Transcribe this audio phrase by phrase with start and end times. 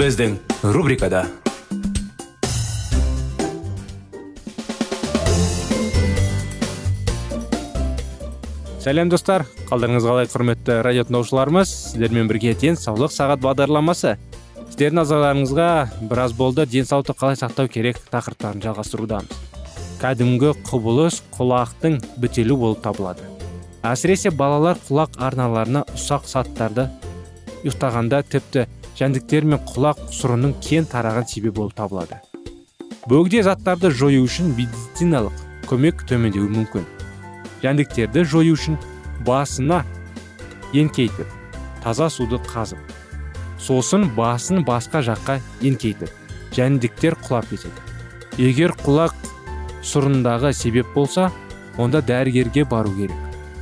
[0.00, 0.38] Біздің
[0.72, 1.26] рубрикада
[8.80, 9.44] сәлем достар.
[9.68, 11.74] Қалдарыңыз қалай құрметті радио тыңдаушыларымыз?
[11.90, 14.14] Сіздермен бірге денсаулық сағат бағдарламасы.
[14.70, 15.68] Сіздердің назарларыңызға
[16.08, 19.36] біраз болды денсаулықты қалай сақтау керек тақырыптарын жалғастырудамыз
[20.00, 23.28] кәдімгі құбылыс құлақтың бітелу болып табылады.
[23.84, 26.88] Әсіресе балалар құлақ арналарына ұсақ саттарды
[27.66, 28.64] ұйықтағанда тіпті
[28.98, 32.20] жәндіктер мен құлақ сұрының кең тараған себеп болып табылады.
[33.08, 36.86] Бөгде заттарды жою үшін медициналық көмек төмендеуі мүмкін.
[37.62, 38.78] Жәндіктерді жою үшін
[39.26, 39.82] басына
[40.76, 41.28] еңкейтіп
[41.84, 42.96] таза суды қазып
[43.60, 46.10] сосын басын басқа жаққа еңкейтіп
[46.56, 47.84] жәндіктер құлап кетеді.
[48.40, 49.14] Егер құлақ
[49.84, 51.30] сұрындағы себеп болса
[51.78, 53.16] онда дәрігерге бару керек.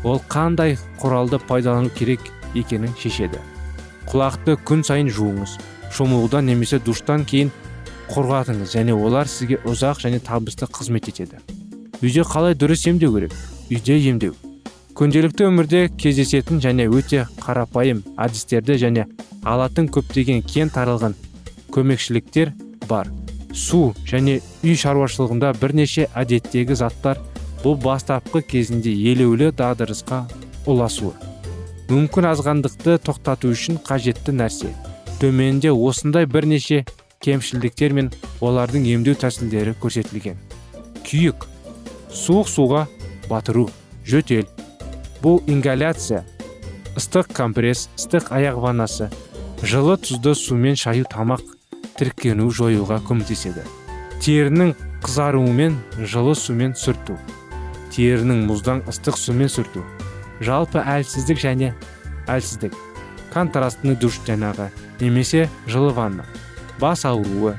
[0.05, 2.21] Ол қандай құралды пайдалану керек
[2.55, 3.41] екенін шешеді.
[4.09, 5.59] Құлақты күн сайын жуыңыз
[5.93, 7.51] шомылудан немесе душтан кейін
[8.09, 11.41] құрғатыңыз және олар сізге ұзақ және табысты қызмет етеді.
[12.01, 13.35] Үйде қалай дұрыс емдеу керек?
[13.69, 14.35] Үйде емдеу.
[14.97, 19.05] Күнделікті өмірде кездесетін және өте қарапайым әдістерді және
[19.45, 21.15] алатын көптеген кең таралған
[21.75, 22.55] көмекшіліктер
[22.89, 23.13] бар.
[23.53, 27.21] Су және үй шаруашылығында бірнеше әдеттегі заттар
[27.63, 30.25] бұл бастапқы кезінде елеулі дағдарысқа
[30.67, 31.28] ұласуы.
[31.89, 34.75] Мүмкін азғандықты тоқтату үшін қажетті нәрсе.
[35.21, 36.85] Төменде осындай бірнеше
[37.25, 38.11] кемшілдіктер мен
[38.45, 40.37] олардың емдеу тәсілдері көрсетілген.
[41.09, 41.47] Күйік.
[42.13, 42.85] Суық суға
[43.31, 43.69] батыру.
[44.05, 44.45] Жөтел.
[45.23, 46.25] Бұл ингаляция.
[46.99, 49.09] Ыстық компресс ыстық аяқ ваннасы
[49.63, 51.43] жылы тұзды сумен шаю тамақ
[51.99, 53.65] тіркену жоюға көмектеседі.
[54.23, 57.17] Терінің қызаруымен жылы сумен сүрту.
[57.95, 59.83] Терінің мұздан ыстық сумен сүрту.
[60.41, 61.73] Жалпы әлсіздік және
[62.29, 62.75] әлсіздік
[63.33, 64.71] контрастный душ жаңағы.
[65.01, 66.25] Немесе жылы ванна.
[66.81, 67.57] Бас ауруы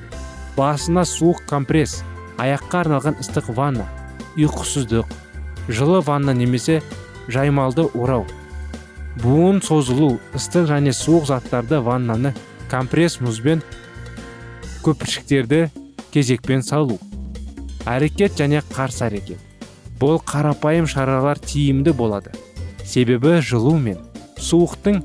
[0.57, 2.01] басына суық компресс
[2.39, 3.85] аяққа арналған ыстық ванна
[4.35, 5.07] ұйқысыздық
[5.69, 6.81] жылы ванна немесе
[7.27, 8.25] жаймалды орау.
[9.23, 12.33] Буын созылу ыстық және суық заттарды ваннаны
[12.71, 13.63] компресс мұзбен
[14.83, 15.69] көпіршіктерді
[16.11, 16.99] кезекпен салу.
[17.87, 19.39] Әрекет және қарсы әрекет.
[19.99, 22.31] Бұл қарапайым шаралар тиімді болады.
[22.89, 23.99] Себебі жылу мен
[24.41, 25.03] суықтың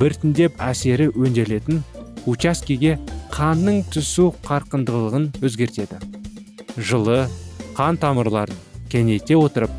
[0.00, 1.82] біртіндеп әсері өнделетін
[2.30, 2.96] учаскеге
[3.34, 5.98] қанның түсу қарқындылығын өзгертеді.
[6.78, 7.26] Жылы
[7.76, 8.56] қан тамырларын
[8.88, 9.70] кеңейте отырып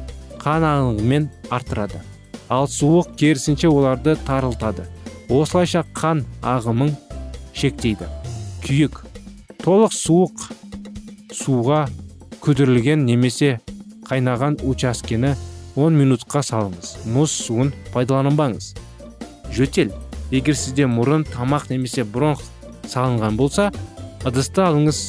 [0.43, 2.03] қан ағымын арттырады.
[2.49, 4.85] Ал суық керісінше оларды тарылтады.
[5.29, 6.93] Осылайша қан ағымын
[7.53, 8.07] шектейді.
[8.65, 9.03] Күйік.
[9.59, 10.49] Толық суық
[11.35, 11.87] суға
[12.45, 13.57] күдірілген немесе
[14.09, 15.35] қайнаған учаскені
[15.75, 16.95] 10 минутқа салыңыз.
[17.09, 18.73] Мұз суын пайдаланбаңыз.
[19.53, 19.93] Жөтел
[20.31, 22.41] егер сізде мұрын тамақ немесе бронх
[22.89, 23.69] салынған болса
[24.25, 24.99] ыдысты алыңыз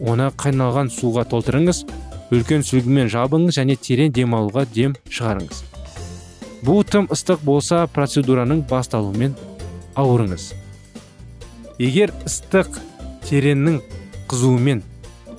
[0.00, 1.84] оны қайналған суға толтырыңыз
[2.32, 5.64] үлкен сүлгімен жабыңыз және терең демалуға дем шығарыңыз.
[6.64, 9.34] Бұл тым ыстық болса процедураның басталуымен
[9.98, 10.52] ауырыңыз.
[11.80, 12.76] Егер ыстық
[13.26, 13.80] тереңнің
[14.30, 14.82] қызуымен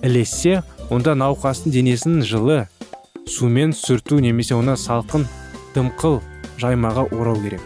[0.04, 2.66] ілессе онда науқастың денесін жылы
[3.28, 5.26] сумен сүрту немесе оны салқын
[5.76, 6.20] дымқыл
[6.62, 7.62] жаймаға орау керек.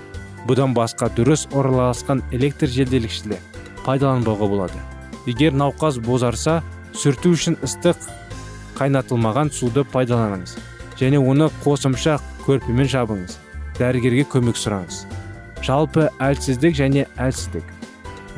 [0.47, 3.39] Бұдан басқа дұрыс орналасқан электр желдеткішті
[3.85, 4.83] пайдаланбауға болады.
[5.25, 6.61] Егер науқас бозарса
[6.93, 7.97] сүрту үшін ыстық
[8.77, 10.57] қайнатылмаған суды пайдаланыңыз
[10.99, 13.39] және оны қосымша көрпемен жабыңыз.
[13.79, 15.03] Дәрігерге көмек сұраңыз.
[15.65, 17.65] Жалпы әлсіздік және әлсіздік.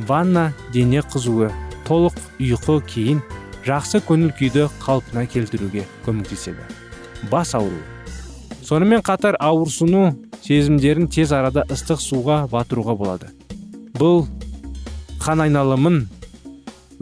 [0.08, 1.52] Ванна дене қызуы
[1.86, 3.22] толық ұйқы кейін
[3.68, 6.77] жақсы көңіл күйді қалпына келтіруге көмектеседі.
[7.32, 7.82] Бас ауру
[8.68, 10.12] сонымен қатар ауырсыну
[10.44, 13.30] сезімдерін тез арада ыстық суға батыруға болады.
[13.98, 14.26] Бұл
[15.24, 16.06] қан айналымын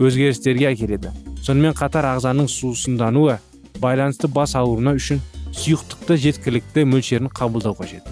[0.02, 1.12] өзгерістерге әкеледі.
[1.42, 3.38] Сонымен қатар ағзаның сусындануы
[3.82, 5.22] байланысты бас ауруына үшін
[5.54, 8.06] сұйықтықты жеткілікті мөлшерін қабылдау қажет.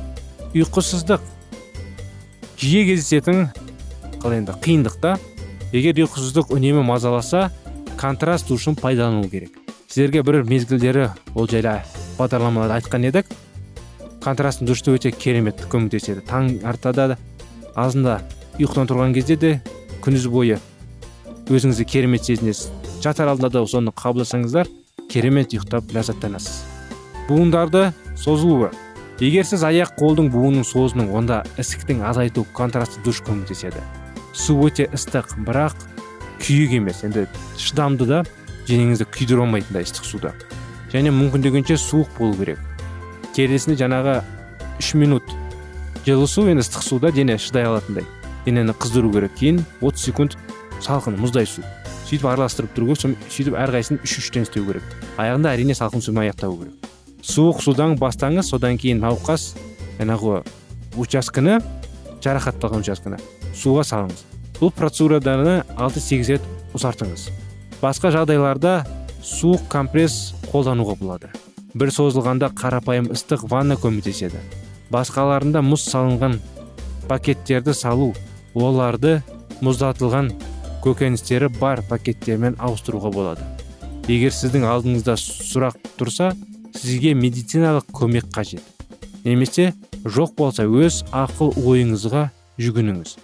[0.54, 1.24] Ұйқысыздық
[2.60, 3.48] жиі кездесетін
[4.22, 5.16] қалай енді қиындық та
[5.72, 7.50] егер ұйқысыздық үнемі мазаласа
[7.98, 9.63] контраст душын пайдалану керек.
[9.88, 11.80] Сіздерге бір мезгілдері ол жайлы
[12.18, 13.26] бағдарламаларда айтқан едік.
[14.24, 16.22] Контрастный душты өте керемет көмектеседі.
[16.24, 17.18] Таң артада да
[17.74, 18.20] азында
[18.58, 19.50] ұйқыдан тұрған кезде де
[20.04, 20.60] күндіз бойы
[21.50, 22.70] өзіңізді керемет сезінесіз.
[23.04, 24.70] Жатар алдында да соны қабылдасаңыздар
[25.10, 26.62] керемет ұйықтап ләззаттанасыз.
[27.28, 28.70] Буындарды созылуы.
[29.20, 33.82] Егер сіз аяқ қолдың буынын созының онда ісіктің азайту контрастты душ көмектеседі.
[34.32, 35.76] Су өте ыстық бірақ
[36.40, 37.04] күйік емес.
[37.06, 37.28] Енді
[37.60, 38.24] шыдамды да
[38.68, 40.32] денеңізді күйдіре алмайтындай ыстық суда.
[40.92, 42.60] Және мүмкіндігінше суық болу керек.
[43.34, 44.20] Келесінде жаңағы
[44.80, 45.28] үш минут
[46.06, 48.06] жылы су енді ыстық суда дене шыдай алатындай.
[48.46, 49.34] Денені қыздыру керек.
[49.38, 50.36] Кейін 30 секунд
[50.80, 51.64] салқын мұздай су.
[52.08, 53.18] Сөйтіп араластырып тұру керек.
[53.32, 54.84] Сөйтіп әрқайсысын үш үштен істеу керек.
[55.16, 56.90] Аяғында әрине салқын сумен аяқтау керек.
[57.24, 59.54] Суық судан бастаңыз содан кейін науқас
[59.98, 60.42] жаңағы
[61.00, 61.56] учаскені
[62.24, 63.20] жарақатталған учаскені
[63.56, 64.26] суға салыңыз.
[64.60, 67.43] Бұл процедураны алты сегіз рет ұзартыңыз.
[67.84, 68.78] Басқа жағдайларда
[69.20, 71.28] суық компресс қолдануға болады.
[71.76, 74.40] Бір созылғанда қарапайым ыстық ванна көмектеседі.
[74.94, 76.38] Басқаларында мұз салынған
[77.10, 78.14] пакеттерді салу
[78.54, 79.18] оларды
[79.60, 80.32] мұздатылған
[80.86, 83.44] көкөністері бар пакеттермен ауыстыруға болады.
[84.08, 86.32] Егер сіздің алдыңызда сұрақ тұрса
[86.78, 88.64] сізге медициналық көмек қажет.
[89.24, 89.72] Немесе
[90.04, 92.28] жоқ болса өз ақыл ойыңызға
[92.60, 93.16] жүгініңіз.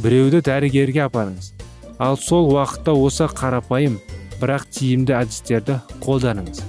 [0.00, 1.52] Біреуді дәрігерге апарыңыз.
[2.00, 3.98] Ал сол уақытта осы қарапайым
[4.40, 6.62] бірақ тиімді әдістерді қолданыңыз.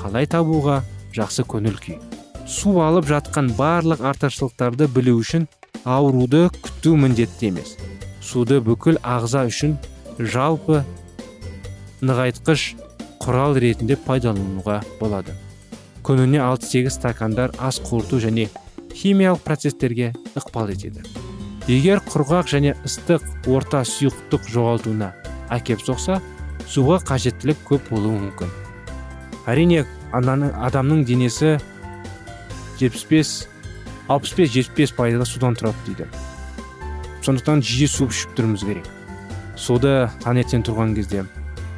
[0.00, 0.80] Қалай табуға
[1.14, 2.00] жақсы көңіл күй.
[2.50, 5.46] Су алып жатқан барлық артықшылықтарды білу үшін
[5.86, 7.76] ауруды күту міндетті емес.
[8.20, 9.78] Суды бүкіл ағза үшін
[10.18, 10.82] жалпы
[12.02, 12.66] нығайтқыш
[13.22, 15.38] құрал ретінде пайдалануға болады.
[16.02, 18.48] Күніне 6-8 стакандар ас қорыту және
[18.90, 21.06] химиялық процестерге ықпал етеді.
[21.70, 25.12] Егер құрғақ және ыстық орта сұйықтық жоғалтуына
[25.54, 26.18] әкеп соқса
[26.66, 28.50] суға қажеттілік көп болуы мүмкін.
[29.46, 31.58] Әрине адамның денесі
[32.80, 33.46] 75
[34.08, 36.08] 65 75 пайызға судан тұрады дейді.
[37.22, 38.88] Сондықтан жиі су ішіп тұруымыз керек.
[39.54, 41.24] Суды таңертең тұрған кезде.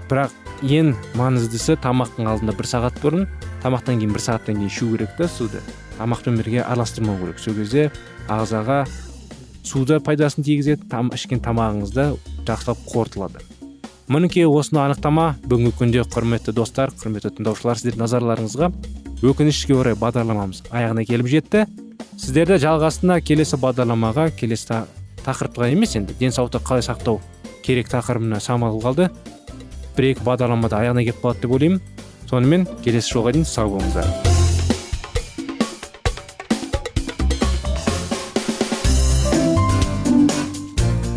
[0.09, 0.33] Бірақ
[0.65, 3.27] ең маңыздысы тамақтың алдында бір сағат бұрын
[3.65, 5.61] тамақтан кейін бір сағаттан кейін ішу керек та суды.
[5.99, 7.39] Тамақпен бірге араластырмау керек.
[7.39, 7.91] Сол кезде
[8.29, 8.85] ағзаға
[9.65, 12.11] суды пайдасын тигізеді там, ішкен тамағыңызда
[12.47, 13.43] жақсылап қорытылады.
[14.09, 15.35] Мінекей осыны анықтама.
[15.49, 18.69] Бүгінгі күнде құрметті достар құрметті тыңдаушылар сіздердің назарларыңызға
[19.25, 21.65] өкінішке орай бағдарламамыз аяғына келіп жетті.
[22.21, 24.85] Сіздерді жалғасына келесі бағдарламаға келесі
[25.25, 27.21] тақырыпқа емес енді денсаулықты қалай сақтау
[27.65, 29.09] керек тақырыбына самал қалды.
[29.97, 31.83] Бір екі бағдарламада аяғына келіп қалады деп ойлаймын.
[32.29, 34.44] Сонымен келесі жолға дейін сау болыңыздар.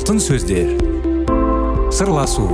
[0.00, 0.70] Алтын сөздер.
[1.92, 2.46] Сырласу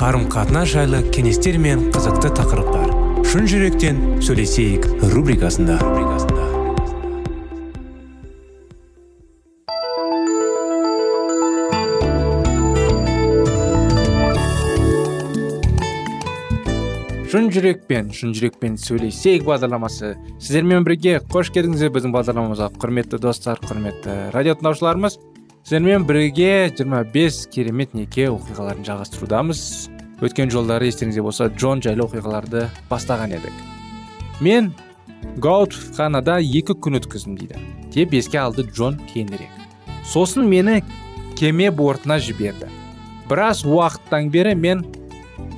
[0.00, 2.94] қарым қатынас жайлы кеңестер мен қызықты тақырыптар.
[3.28, 5.76] Шын жүректен сөйлесейік рубрикасында.
[17.30, 20.14] Шын жүрекпен шын жүрекпен сөйлесейік бағдарламасы.
[20.40, 25.20] Сіздермен бірге қош келдіңіздер біздің бағдарламамызға құрметті достар құрметті радио тыңдаушыларымыз
[25.64, 29.62] сіздермен бірге 25 керемет неке оқиғаларын жалғастырудамыз.
[30.20, 33.64] Өткен жолдары естеріңізде болса джон жайлы оқиғаларды бастаған едік.
[34.40, 34.72] Мен
[35.40, 37.60] гаутханада екі күн өткіздім дейді
[37.94, 39.60] деп еске алды джон кейінірек
[40.04, 40.82] сосын мені
[41.38, 42.68] кеме бортына жіберді.
[43.28, 44.82] Біраз уақыттан бері мен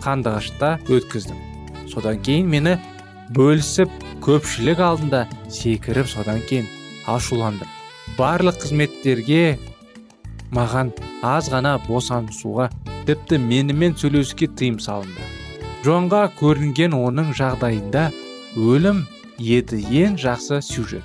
[0.04, 1.38] қандығышта өткіздім.
[1.88, 2.76] Содан кейін мені
[3.32, 3.90] бөлісіп
[4.22, 6.68] көпшілік алдында секіріп содан кейін
[7.08, 7.70] ашуландым.
[8.18, 9.58] Барлық қызметтерге
[10.52, 10.92] маған
[11.24, 12.68] аз ғана босанысуға
[13.06, 15.24] тіпті менімен сөйлесуге тыйым салынды.
[15.82, 18.10] Джонға көрінген оның жағдайында
[18.56, 19.02] өлім
[19.40, 21.02] еді ең жақсы сюжет.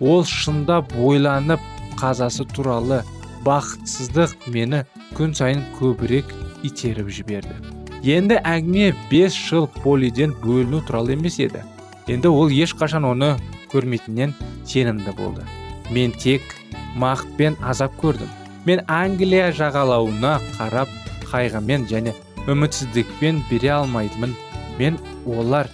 [0.00, 1.62] Ол шындап ойланып
[1.98, 3.00] қазасы туралы
[3.46, 4.84] бақытсыздық мені
[5.16, 6.30] күн сайын көбірек
[6.66, 7.56] итеріп жіберді.
[8.04, 11.64] Енді әңгіме бес жыл полиден бөліну туралы емес еді.
[12.06, 13.34] Енді ол ешқашан оны
[13.72, 14.34] көрмейтінен
[14.68, 15.46] сенімді болды.
[15.90, 16.42] Мен тек
[17.00, 18.28] мақыт пен азап көрдім.
[18.64, 20.90] Мен англия жағалауына қарап
[21.30, 22.14] қайғымен және
[22.48, 24.34] үмітсіздікпен бере алмайтынмын.
[24.78, 25.68] Мен олар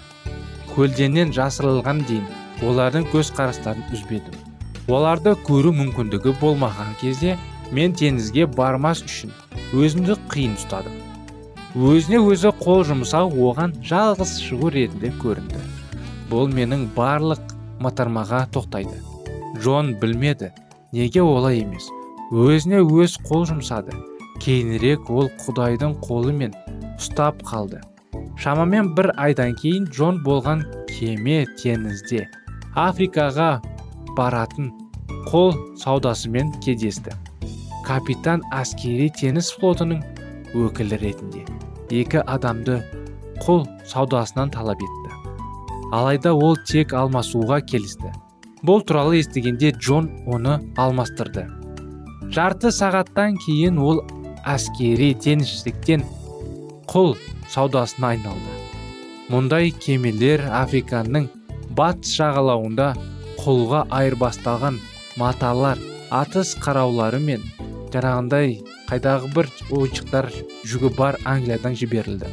[0.75, 2.27] көлденен жасырылған дейін
[2.67, 4.35] олардың көз қарастарын үзбедім.
[4.91, 7.37] Оларды көру мүмкіндігі болмаған кезде
[7.73, 9.33] мен теңізге бармас үшін
[9.77, 10.97] өзімді қиын ұстадым.
[11.75, 15.61] Өзіне өзі қол жұмсау оған жалғыз шығу ретінде көрінді.
[16.31, 18.99] Бұл менің барлық матармаға тоқтайды.
[19.61, 20.51] Джон білмеді
[20.93, 21.87] неге олай емес.
[22.31, 23.95] Өзіне өз қол жұмсады.
[24.41, 26.55] Кейінірек ол құдайдың қолымен
[26.95, 27.81] ұстап қалды.
[28.39, 32.29] Шамамен бір айдан кейін джон болған кеме теңізде
[32.79, 33.51] африкаға
[34.17, 34.71] баратын
[35.27, 37.19] қол саудасымен кездесті.
[37.85, 40.01] Капитан әскери теңіз флотының
[40.55, 41.45] өкілі ретінде
[41.91, 42.79] екі адамды
[43.43, 45.17] құл саудасынан талап етті.
[45.91, 48.15] Алайда ол тек алмасуға келісті.
[48.63, 51.49] Бұл туралы естігенде джон оны алмастырды.
[52.31, 54.05] Жарты сағаттан кейін ол
[54.47, 56.05] әскери теңізшіліктен
[56.91, 57.17] құл
[57.51, 58.53] саудасына айналды.
[59.31, 61.27] Мұндай кемелер африканың
[61.79, 62.93] батыс жағалауында
[63.41, 64.79] құлға айырбасталған
[65.19, 65.83] маталар
[66.15, 67.43] атыс қараулары мен
[67.91, 70.31] жаңағындай қайдағы бір ойыншықтар
[70.71, 72.31] жүгі бар англиядан жіберілді.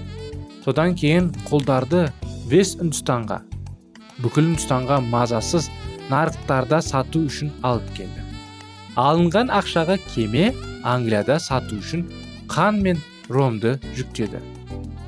[0.66, 2.06] Содан кейін құлдарды
[2.54, 3.42] вес үндістанға
[4.22, 5.72] бүкіл үндістанға мазасыз
[6.14, 8.27] нарықтарда сату үшін алып келді.
[8.98, 10.52] Алынған ақшаға кеме
[10.84, 12.08] англияда сату үшін
[12.50, 14.42] қан мен ромды жүктеді.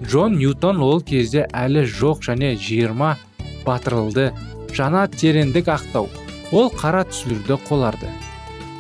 [0.05, 3.17] Джон ньютон ол кезде әлі жоқ және 20
[3.65, 4.29] батырылды.
[4.75, 6.07] Жаңа тереңдік ақтау.
[6.51, 8.11] Ол қара түсілерді қоларды.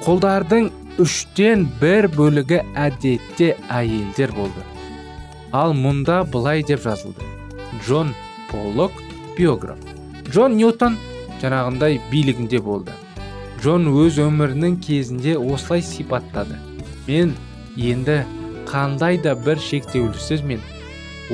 [0.05, 0.69] Қолдардың
[1.01, 4.63] үштен бір бөлігі әдетте әйелдер болды.
[5.51, 7.25] Ал мұнда былай деп жазылды.
[7.81, 8.13] Джон
[8.51, 8.93] поллок
[9.37, 9.79] биограф.
[10.29, 10.97] Джон ньютон
[11.41, 12.93] жаңағындай билігінде болды.
[13.59, 16.55] Джон өз өмірінің кезінде осылай сипаттады.
[17.07, 17.33] Мен
[17.75, 18.21] енді
[18.69, 20.61] қандай да бір шектеулісіз мен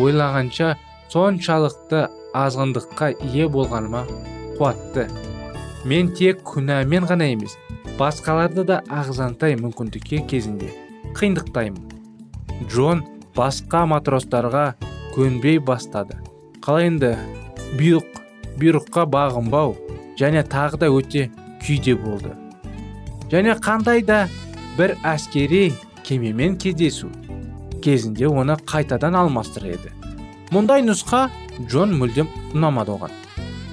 [0.02, 0.72] ойлағанша
[1.14, 4.02] соншалықты азғындыққа ие болғаныма
[4.58, 5.06] қуатты.
[5.86, 7.54] Мен тек күнәмен ғана емес
[8.00, 10.74] басқаларды да ағзантай мүмкіндікке кезінде
[11.14, 13.06] қиындықтаймын джон
[13.38, 14.68] басқа матростарға
[15.14, 16.18] көнбей бастады.
[16.66, 17.14] Қалай енді?
[17.78, 18.22] Бұйрық
[18.58, 19.76] бұйрыққа бағынбау
[20.18, 21.30] және тағы да өте
[21.66, 22.36] күйде болды.
[23.32, 24.26] Және қандай да
[24.78, 25.74] бір әскери
[26.06, 27.10] кемемен кездесу
[27.82, 29.92] кезінде оны қайтадан алмастыр еді.
[30.54, 31.28] Мұндай нұсқа
[31.66, 33.14] джон мүлдем ұнамады оған.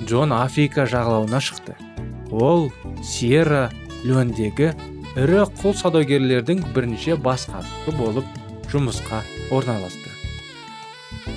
[0.07, 1.77] Джон африка жағалауына шықты.
[2.33, 2.71] Ол
[3.05, 3.71] сьерра
[4.05, 4.73] леондегі
[5.17, 8.41] ірі құл саудагерлердің бірінші басқаруы болып
[8.73, 9.21] жұмысқа
[9.53, 10.09] орналасты.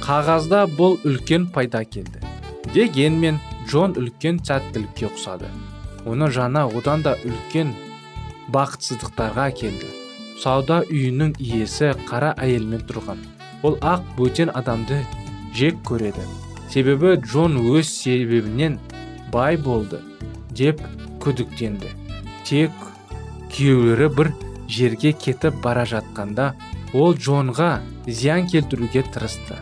[0.05, 2.23] Қағазда бұл үлкен пайда келді
[2.73, 5.47] дегенмен джон үлкен сәттілікке ұқсады.
[6.05, 7.75] Оны жаңа одан да үлкен
[8.53, 9.93] бақытсыздықтарға келді
[10.41, 13.21] сауда үйінің иесі қара әйелмен тұрған.
[13.63, 14.99] Ол ақ бөтен адамды
[15.55, 16.23] жек көреді.
[16.69, 18.79] Себебі джон өз себебінен
[19.31, 20.01] бай болды
[20.51, 20.81] деп
[21.23, 21.89] күдіктенді.
[22.45, 22.71] Тек
[23.55, 24.31] күйеулері бір
[24.67, 26.51] жерге кетіп бара жатқанда
[26.93, 29.57] ол джонға зиян келтіруге тырысты.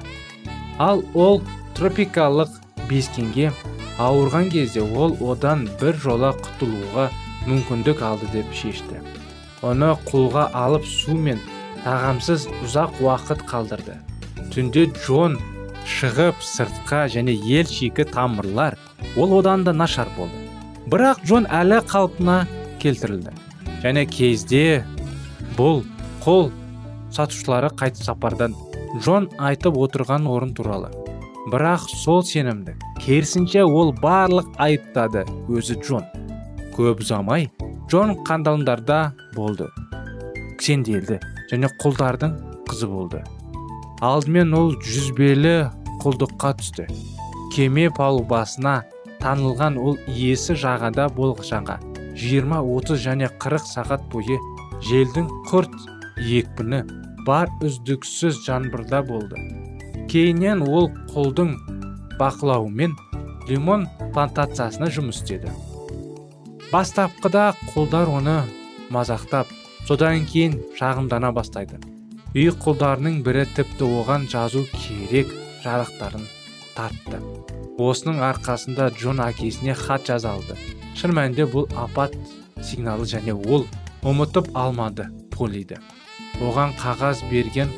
[0.80, 1.42] Ал ол
[1.78, 2.50] тропикалық
[2.90, 3.52] бескенге
[4.02, 7.10] ауырған кезде ол одан бір жола құтылуға
[7.46, 9.02] мүмкіндік алды деп шешті.
[9.62, 11.42] Оны құлға алып су мен
[11.84, 14.00] тағамсыз ұзақ уақыт қалдырды.
[14.54, 15.38] Түнде джон
[15.86, 18.78] шығып сыртқа және ел шикі тамырлар
[19.18, 20.42] ол одан да нашар болды.
[20.90, 22.44] Бірақ джон әлі қалпына
[22.82, 23.36] келтірілді.
[23.84, 24.84] Және кезде
[25.58, 25.84] бұл
[26.24, 26.50] қол
[27.12, 28.56] сатушылары қайтып сапардан
[28.98, 30.90] джон айтып отырған орын туралы.
[31.52, 36.06] Бірақ сол сенімді керісінше ол барлық айыптады өзі джон.
[36.72, 37.50] Көп ұзамай
[37.92, 39.00] джон қандалымдарда
[39.36, 39.68] болды.
[40.56, 41.18] Кісенделді
[41.52, 42.38] және құлдардың
[42.70, 43.20] қызы болды.
[44.00, 45.56] Алдымен ол жүзбелі
[46.00, 46.88] құлдыққа түсті.
[47.52, 48.78] Кеме палубасына
[49.20, 51.82] танылған ол иесі жағада болғанға
[52.16, 54.40] 20-30 және 40 сағат бойы
[54.88, 55.76] желдің құрт
[56.40, 56.86] екпіні
[57.28, 59.44] бар үздіксіз жаңбырда болды.
[60.08, 61.56] Кейіннен ол құлдың
[62.20, 62.96] бақылауымен
[63.50, 65.54] лимон плантациясына жұмыс істеді.
[66.72, 68.38] Бастапқыда құлдар оны
[68.94, 69.50] мазақтап
[69.88, 71.80] содан кейін шағымдана бастайды.
[72.34, 75.30] Үй құлдарының бірі тіпті оған жазу керек
[75.66, 76.26] жарақтарын
[76.74, 77.20] тартты.
[77.78, 80.58] Осының арқасында джон әкесіне хат жаза алды
[80.98, 82.14] шын мәнінде бұл апат
[82.62, 83.66] сигналы және ол
[84.06, 85.80] ұмытып алмады полиді.
[86.42, 87.72] Оған қағаз берген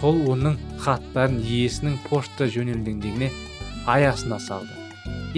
[0.00, 3.30] құл оның хаттарын иесінің пошта жөнелгендігіне
[3.88, 4.74] аясына салды.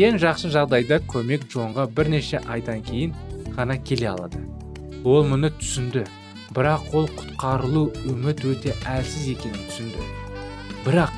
[0.00, 3.14] Ең жақсы жағдайда көмек джонға бірнеше айдан кейін
[3.56, 4.42] ғана келе алады.
[5.04, 6.04] Ол мұны түсінді
[6.54, 10.06] бірақ ол құтқарылу үміт өте әлсіз екенін түсінді.
[10.86, 11.14] Бірақ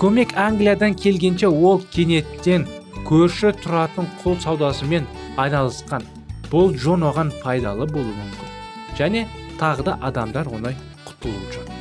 [0.00, 2.66] көмек англиядан келгенше ол кенеттен
[3.08, 6.04] көрші тұратын құл саудасымен айналысқан.
[6.50, 8.52] Бұл джон оған пайдалы болуы мүмкін.
[8.98, 9.24] Және
[9.60, 11.73] тағы да адамдар оңай құтылуы үшін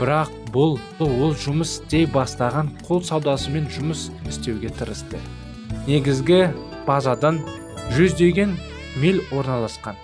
[0.00, 5.20] бірақ бұл ол жұмыс істей бастаған құл саудасымен жұмыс істеуге тырысты.
[5.86, 6.48] Негізгі
[6.86, 7.40] базадан
[7.94, 8.56] жүздеген
[9.00, 9.98] миль орналасқан.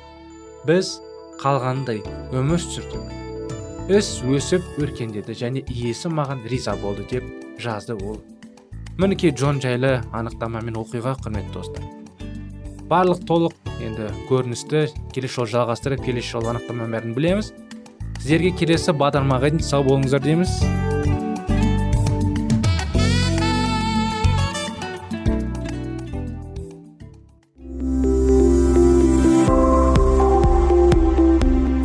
[0.66, 0.98] Біз
[1.40, 2.02] қалғандай
[2.36, 3.06] өмір сүрдік.
[3.90, 7.24] Іс өсіп өркендеді және иесі маған риза болды деп
[7.58, 8.20] жазды ол.
[8.98, 11.86] Мінекей джон жайлы анықтама мен оқиға құрметті достар.
[12.90, 17.52] Барлық толық енді көріністі келесі жолы жалғастырып келесі жолы анықтаманың бәрін білеміз.
[18.20, 20.52] Сіздерге келесі бағдарламаға дейін сау болыңыздар дейміз.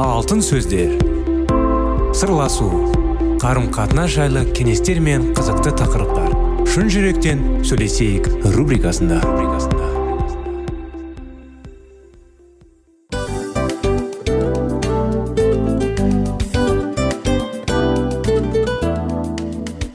[0.03, 0.97] Алтын сөздер.
[2.15, 2.67] Сырласу.
[3.39, 6.35] Қарым қатынас жайлы кеңестер мен қызықты тақырыптар.
[6.67, 9.21] Шын жүректен сөйлесейік рубрикасында.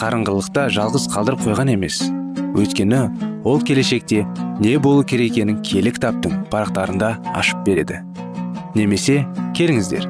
[0.00, 2.00] қарыңғылықта жалғыз қалдырып қойған емес.
[2.56, 3.02] Өйткені
[3.44, 4.24] ол келешекте
[4.60, 8.00] не болу керек екенін киелі кітаптың парақтарында ашып береді.
[8.74, 9.22] Немесе
[9.56, 10.08] келіңіздер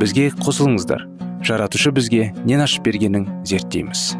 [0.00, 1.06] бізге қосылыңыздар.
[1.44, 4.10] Жаратушы бізге нен ашып бергенін зерттейміз.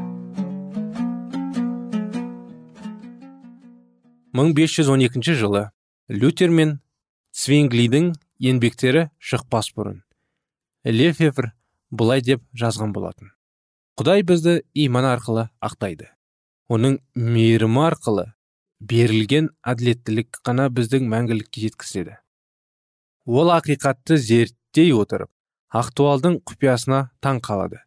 [4.33, 5.67] 1512 жылы
[6.09, 6.79] лютер мен
[7.35, 10.01] свинглидің еңбектері шықпас бұрын.
[10.85, 11.51] Лефевр
[11.91, 13.35] былай деп жазған болатын.
[14.01, 16.09] Құдай бізді иман арқылы ақтайды.
[16.73, 18.31] Оның мейірімі арқылы
[18.81, 22.17] берілген әділеттілік қана біздің мәңгілікке жеткізеді
[23.31, 25.31] ол ақиқатты зерт зерттей отырып
[25.75, 27.81] актуалдың құпиясына таң қалады.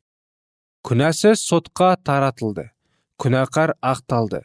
[0.84, 2.72] Күнәсі сотқа таратылды
[3.18, 4.42] күнәқар ақталды.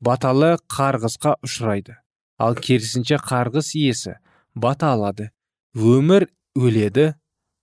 [0.00, 1.96] Баталы қарғысқа ұшырайды.
[2.38, 4.18] Ал керісінше қарғыс иесі
[4.54, 5.30] бата алады.
[5.74, 7.16] Өмір өледі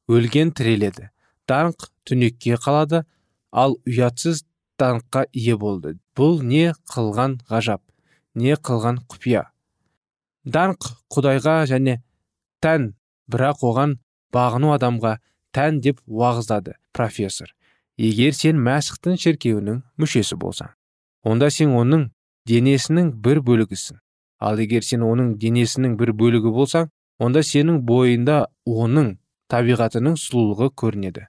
[0.10, 1.10] өлген тіреледі.
[1.48, 3.06] Даңқ түнекке қалады
[3.54, 4.44] ал ұятсыз
[4.82, 5.98] даңққа ие болды.
[6.18, 7.82] Бұл не қылған ғажап
[8.36, 9.46] не қылған құпия?
[10.46, 12.02] Даңқ құдайға және
[12.64, 12.94] тән
[13.32, 13.98] бірақ оған
[14.34, 15.18] бағыну адамға
[15.54, 17.54] тән деп уағыздады профессор.
[17.98, 20.74] Егер сен мәсіхтің шіркеуінің мүшесі болсаң
[21.24, 22.10] онда сен оның
[22.50, 24.00] денесінің бір бөлігісің.
[24.44, 26.90] Ал егер сен оның денесінің бір бөлігі болсаң
[27.24, 29.14] онда сенің бойында оның
[29.54, 31.28] табиғатының сұлулығы көрінеді.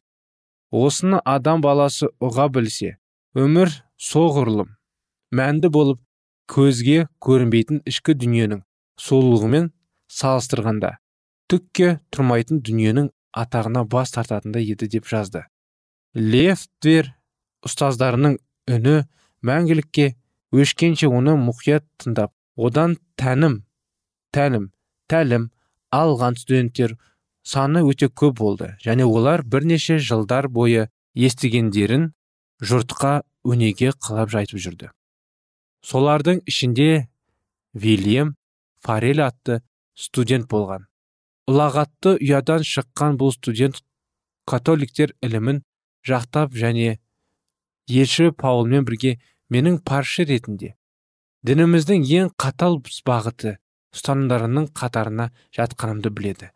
[0.75, 2.97] Осыны адам баласы ұға білсе
[3.39, 3.71] өмір
[4.11, 4.75] соғұрлым
[5.35, 6.01] мәнді болып
[6.51, 8.63] көзге көрінбейтін ішкі дүниенің
[9.01, 9.71] сұлулығымен
[10.19, 10.97] салыстырғанда
[11.51, 15.45] түкке тұрмайтын дүниенің атағына бас тартатындай еді деп жазды.
[16.15, 17.11] Левтвер
[17.67, 18.39] ұстаздарының
[18.71, 18.97] үні
[19.45, 20.13] мәңгілікке
[20.55, 23.61] өшкенше оны мұқият тыңдап одан тәнім
[24.35, 24.71] тәлім
[25.11, 25.49] тәлім
[25.95, 26.95] алған студенттер
[27.45, 28.75] саны өте көп болды.
[28.85, 32.13] Және олар бірнеше жылдар бойы естігендерін
[32.65, 34.91] жұртқа өнеге қылап жайтып жүрді.
[35.85, 37.09] Солардың ішінде
[37.75, 38.35] вильям
[38.81, 39.61] фарель атты
[39.95, 40.89] студент болған.
[41.51, 43.83] Ұлағатты ұядан шыққан бұл студент
[44.49, 45.61] католиктер ілімін
[46.09, 46.97] жақтап және
[47.89, 49.19] елші паулмен бірге
[49.53, 50.73] менің паршы ретінде
[51.45, 53.59] дініміздің ең қатал бағыты
[53.95, 56.54] ұстанымдарының қатарына жатқанымды біледі.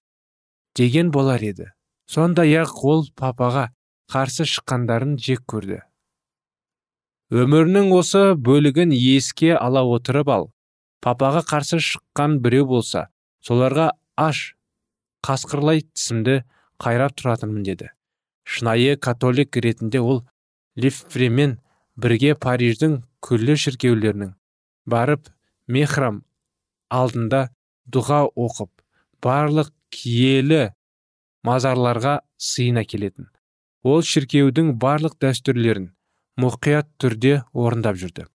[0.77, 1.71] Деген болар еді.
[2.09, 3.69] Сондай ақ ол папаға
[4.13, 5.83] қарсы шыққандарын жек көрді.
[7.29, 10.49] Өмірінің осы бөлігін еске ала отырып ал.
[11.05, 13.09] Папаға қарсы шыққан біреу болса
[13.45, 14.57] соларға аш
[15.27, 16.43] қасқырлай тісімді
[16.81, 17.93] қайрап тұратынмын деді.
[18.49, 20.25] Шынайы католик ретінде ол
[20.81, 21.59] лиффремен
[22.01, 24.33] бірге париждің күллі шіркеулерінің
[24.89, 25.29] барып
[25.67, 26.23] мехрам
[26.89, 27.49] алдында
[27.93, 28.71] дұға оқып
[29.25, 30.69] барлық киелі
[31.47, 32.19] мазарларға
[32.51, 33.29] сыйын әкелетін
[33.87, 35.93] ол шіркеудің барлық дәстүрлерін
[36.39, 38.27] мұқият түрде орындап жүрді.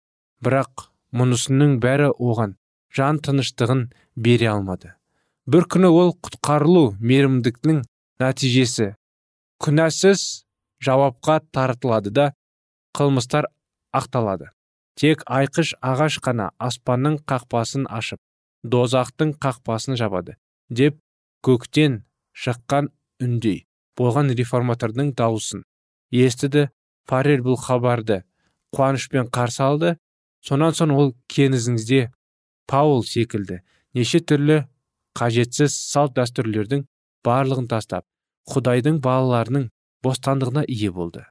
[0.44, 2.56] Бірақ мұнысының бәрі оған
[2.96, 3.86] жан тыныштығын
[4.16, 4.94] бере алмады.
[5.48, 7.84] Бір күні ол құтқарылу мейірімдіктің
[8.24, 8.94] нәтижесі
[9.64, 10.46] күнәсіз
[10.84, 12.30] жауапқа тартылады да
[12.98, 13.50] қылмыстар
[13.96, 14.52] ақталады.
[15.00, 18.20] Тек айқыш ағаш қана аспанның қақпасын ашып
[18.64, 20.38] дозақтың қақпасын жабады
[20.70, 21.00] деп
[21.44, 22.02] көктен
[22.34, 22.90] шыққан
[23.24, 23.66] үндей
[24.00, 25.66] болған реформатордың дауысын
[26.12, 26.70] естіді.
[27.04, 28.22] Фаррель бұл хабарды
[28.72, 29.90] қуанышпен қарсы алды.
[30.40, 32.14] Сонан соң ол кеңізіңізде
[32.68, 33.60] паул секілді
[33.96, 34.62] неше түрлі
[35.20, 36.86] қажетсіз салт дәстүрлердің
[37.28, 38.08] барлығын тастап
[38.52, 39.70] құдайдың балаларының
[40.04, 41.26] бостандығына ие болды.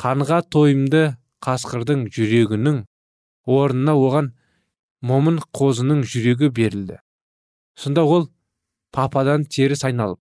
[0.00, 1.02] Қанға тойымды
[1.44, 2.82] қасқырдың жүрегінің
[3.46, 4.32] орнына оған
[5.02, 6.98] момын қозының жүрегі берілді.
[7.76, 8.28] Сонда ол
[8.94, 10.20] пападан теріс айналып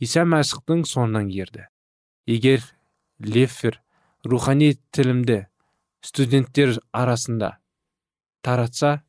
[0.00, 1.66] иса мәсіхтің соңынан ерді.
[2.26, 2.64] Егер
[3.20, 3.80] леффер
[4.24, 5.44] рухани тілімді
[6.04, 7.56] студенттер арасында
[8.44, 9.00] таратса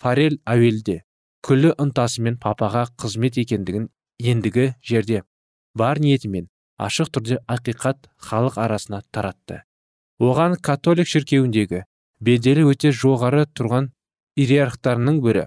[0.00, 1.00] фарел әуелде
[1.46, 3.88] күллі ынтасымен папаға қызмет екендігін
[4.32, 5.22] ендігі жерде
[5.74, 6.48] бар ниетімен
[6.80, 9.62] ашық түрде ақиқат халық арасына таратты.
[10.20, 11.84] Оған католик шіркеуіндегі
[12.20, 13.90] беделі өте жоғары тұрған
[14.36, 15.46] иерархтарының бірі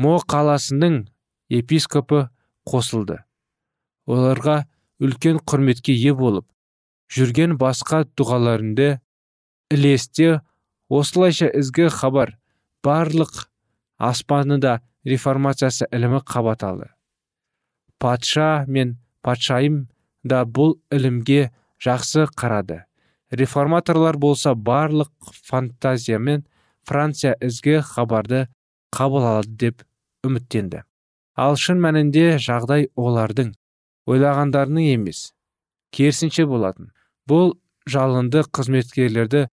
[0.00, 1.02] мо қаласының
[1.50, 2.28] епископы
[2.68, 3.20] қосылды.
[4.06, 4.64] Оларға
[5.02, 6.46] үлкен құрметке ие болып
[7.10, 9.00] жүрген басқа дұғаларында
[9.74, 10.40] ілесте
[10.90, 12.36] осылайша ізгі хабар
[12.86, 13.46] барлық
[13.98, 16.90] аспаны да реформациясы ілімі қабат алды.
[17.98, 19.88] Патша мен патшайым
[20.24, 21.50] да бұл ілімге
[21.82, 22.84] жақсы қарады.
[23.30, 25.12] Реформаторлар болса барлық
[25.46, 26.46] фантазиямен
[26.86, 28.46] франция ізгі хабарды
[28.94, 29.84] қабыл алады деп
[30.26, 30.84] үміттенді.
[31.36, 33.52] Ал шын мәнінде жағдай олардың
[34.10, 35.30] ойлағандарының емес.
[35.94, 36.90] Керісінше болатын.
[37.28, 37.54] Бұл
[37.86, 39.46] жалынды қызметкерлерді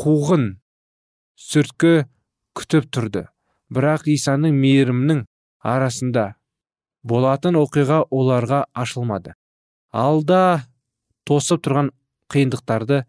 [0.00, 0.46] қуғын
[1.38, 2.06] сүрткі
[2.58, 3.26] күтіп тұрды.
[3.70, 5.24] Бірақ исаның мейірімнің
[5.62, 6.34] арасында
[7.06, 9.34] болатын оқиға оларға ашылмады.
[9.90, 10.66] Алда
[11.26, 11.92] тосып тұрған
[12.30, 13.04] қиындықтарды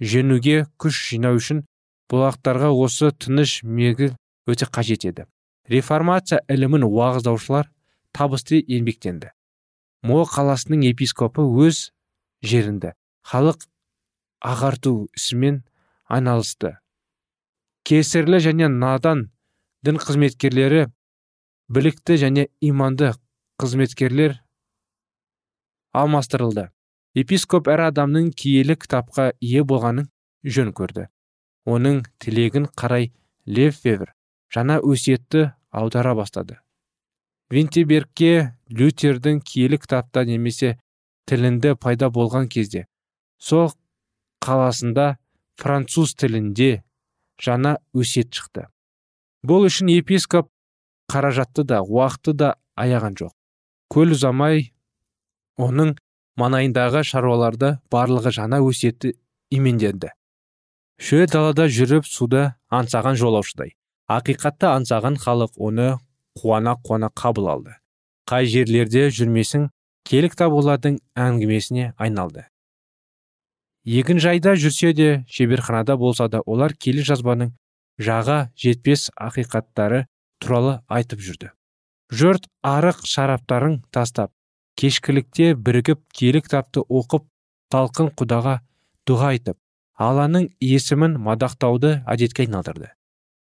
[0.00, 1.64] женуге күш жинау үшін
[2.12, 4.12] бұлақтарға осы тыныш мегі
[4.48, 5.26] өте қажет еді.
[5.68, 7.68] Реформация ілімін уағыздаушылар
[8.16, 9.30] табысты еңбектенді.
[10.02, 11.90] Мо қаласының епископы өз
[12.42, 12.94] жерінде
[13.28, 13.66] халық
[14.40, 15.62] ағарту ісімен
[16.08, 16.78] айналысты.
[17.84, 19.28] Кесірлі және надан
[19.84, 20.86] дін қызметкерлері
[21.68, 23.12] білікті және иманды
[23.60, 24.38] қызметкерлер
[25.92, 26.68] алмастырылды.
[27.18, 30.08] Епископ әр адамның киелі кітапқа ие болғанын
[30.44, 31.08] жөн көрді.
[31.66, 33.10] Оның тілегін қарай
[33.44, 33.82] лев
[34.54, 36.58] жаңа өсиетті аудара бастады.
[37.50, 40.76] Винтебергке лютердің киелі кітапта немесе
[41.30, 42.86] тілінде пайда болған кезде
[43.38, 43.70] сол
[44.44, 45.16] қаласында
[45.60, 46.82] француз тілінде
[47.40, 48.66] жаңа өсиет шықты.
[49.46, 50.50] Бұл үшін епископ
[51.08, 53.32] қаражатты да уақытты да аяған жоқ.
[53.88, 54.72] Көл ұзамай
[55.56, 55.96] оның
[56.36, 59.14] манайындағы шаруаларды барлығы жаңа өсиетті
[59.54, 60.12] именденді
[60.98, 63.77] шөл далада жүріп суды аңсаған жолаушыдай.
[64.08, 65.88] Ақиқатты аңсаған халық оны
[66.38, 67.74] қуана қуана қабыл алды.
[68.28, 69.68] Қай жерлерде жүрмесің
[70.08, 72.46] келік кітап олардың әңгімесіне айналды.
[73.84, 77.54] Егін жайда жүрсе де шеберханада болса да олар келі жазбаның
[78.00, 80.04] жаға жетпес ақиқаттары
[80.40, 81.52] туралы айтып жүрді.
[82.12, 84.32] Жұрт арық шараптарын тастап
[84.80, 87.26] кешкілікте бірігіп киелі кітапты оқып
[87.72, 88.60] талқын құдаға
[89.08, 89.58] дұға айтып
[89.98, 92.92] алланың есімін мадақтауды әдетке айналдырды.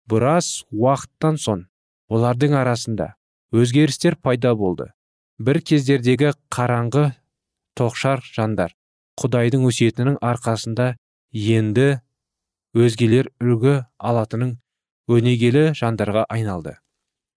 [0.09, 1.65] Біраз уақыттан соң
[2.09, 3.13] олардың арасында
[3.51, 4.91] өзгерістер пайда болды.
[5.39, 7.11] Бір кездердегі қараңғы
[7.77, 8.73] тоқшар жандар
[9.21, 10.95] құдайдың өсиетінің арқасында
[11.33, 11.87] енді
[12.77, 14.57] өзгелер үлгі алатының
[15.07, 16.75] өнегелі жандарға айналды.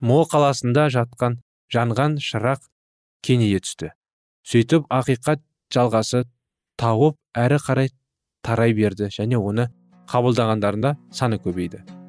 [0.00, 1.38] Мо қаласында жатқан
[1.72, 2.64] жанған шырақ
[3.24, 3.92] кенее түсті.
[4.48, 6.24] Сөйтіп ақиқат жалғасы
[6.80, 7.94] тауып әрі қарай
[8.42, 9.68] тарай берді және оны
[10.10, 11.99] қабылдағандарында саны көбейді.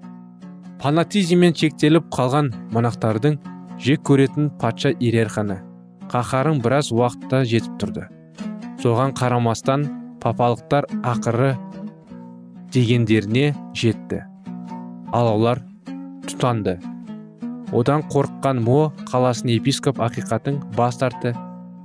[0.82, 3.36] Фанатизммен шектеліп қалған монахтардың
[3.86, 5.60] жек көретін патша иерарханы
[6.10, 8.08] қаһарың біраз уақытта жетіп тұрды.
[8.82, 9.84] Соған қарамастан
[10.24, 11.52] папалықтар ақыры
[12.74, 14.24] дегендеріне жетті.
[15.14, 15.62] Алаулар
[16.26, 16.80] тұтанды.
[17.78, 21.36] Одан қорыққан мо қаласын епископ ақиқатын бас тартты.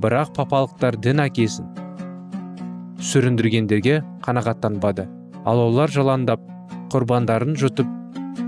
[0.01, 1.69] Бірақ папалықтар дін әкесін
[2.97, 5.05] сүріндіргендерге қанағаттанбады.
[5.45, 6.41] Алаулар жаландап
[6.93, 7.93] құрбандарын жұтып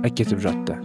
[0.06, 0.78] әкетіп жатты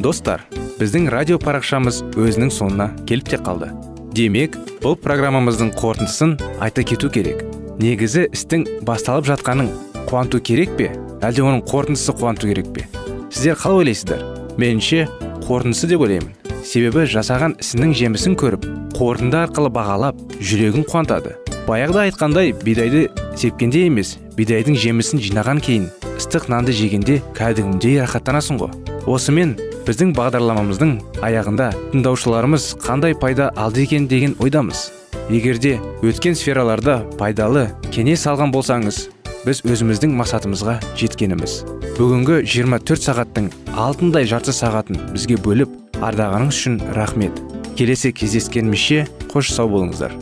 [0.00, 0.42] достар
[0.80, 3.68] біздің радио парақшамыз өзінің соңына келіп те қалды
[4.16, 7.44] демек бұл программамыздың қорытындысын айта кету керек
[7.82, 9.70] негізі істің басталып жатқаның
[10.08, 10.90] қуанту керек пе
[11.20, 12.88] әлде оның қорытындысы қуанту керек пе
[13.30, 14.24] сіздер қалай ойлайсыздар
[14.58, 15.06] меніңше
[15.46, 21.36] қорытындысы деп ойлаймын себебі жасаған ісінің жемісін көріп қорытынды арқылы бағалап жүрегін қуантады.
[21.66, 28.74] Баяғыда айтқандай бидайды сепкенде емес бидайдың жемісін жинаған кейін ыстық нанды жегенде кәдімгідей рахаттанасың ғой.
[29.08, 34.90] Осымен біздің бағдарламамыздың аяғында тыңдаушыларымыз қандай пайда алды екен деген ойдамыз.
[35.30, 39.06] Егерде өткен сфераларда пайдалы кеңес алған болсаңыз
[39.46, 41.60] біз өзіміздің мақсатымызға жеткеніміз.
[41.96, 47.36] Бүгінгі 24 сағаттың алтындай жарты сағатын бізге бөліп ардағаныңыз үшін рахмет.
[47.76, 50.12] Келесі кездескенімізше қош сау болыңыздар.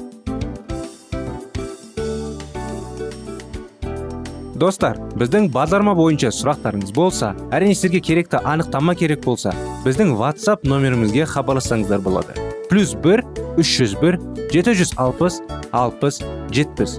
[4.58, 9.52] Достар біздің бағдарлама бойынша сұрақтарыңыз болса әрине сіздерге керекті анықтама керек болса
[9.84, 12.34] біздің whatsapp нөмірімізге хабарлассаңыздар болады.
[12.70, 13.22] Плюс бір
[13.54, 14.18] үш жүз бір
[14.50, 15.38] жеті жүз алпыс
[15.70, 16.18] алпыс
[16.50, 16.98] жетпіс.